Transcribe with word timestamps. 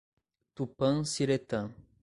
Tupanciretã 0.55 1.69